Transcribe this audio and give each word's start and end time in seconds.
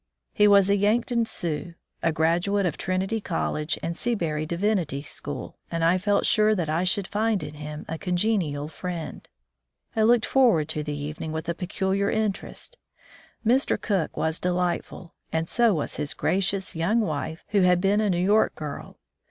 He 0.33 0.47
was 0.47 0.67
a 0.71 0.75
Yankton 0.75 1.25
Sioux, 1.27 1.75
a 2.01 2.11
graduate 2.11 2.65
of 2.65 2.75
Trinity 2.75 3.21
College 3.21 3.77
and 3.83 3.95
Seabury 3.95 4.47
Divinity 4.47 5.03
School, 5.03 5.59
and 5.69 5.83
I 5.83 5.99
felt 5.99 6.25
sure 6.25 6.55
that 6.55 6.71
I 6.71 6.83
should 6.83 7.07
find 7.07 7.43
in 7.43 7.53
him 7.53 7.85
a 7.87 7.99
congenial 7.99 8.67
friend. 8.67 9.29
I 9.95 10.01
looked 10.01 10.25
forward 10.25 10.67
to 10.69 10.81
the 10.81 10.97
evening 10.99 11.31
with 11.31 11.47
a 11.49 11.53
peculiar 11.53 12.09
interest. 12.09 12.79
Mr. 13.45 13.79
Cook 13.79 14.17
was 14.17 14.39
delightful, 14.39 15.13
and 15.31 15.47
so 15.47 15.75
was 15.75 15.97
his 15.97 16.15
gracious 16.15 16.75
young 16.75 16.99
wife, 17.01 17.45
who 17.49 17.61
had 17.61 17.77
85 17.77 17.77
From 17.77 17.77
the 17.77 17.77
Deep 17.77 17.77
Woods 17.77 17.77
to 17.77 17.85
Civilization 17.85 17.97
been 17.97 18.01
a 18.01 18.09
New 18.17 18.25
York 18.25 18.55
girl. 18.55 18.99